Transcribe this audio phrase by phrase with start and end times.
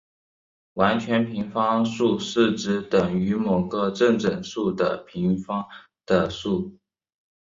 [0.73, 5.63] 完全平方数是指等于某个正整数的平方
[6.07, 6.75] 的数。